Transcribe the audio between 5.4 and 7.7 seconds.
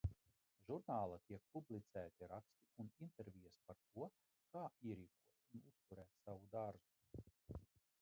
un uzturēt savu dārzu.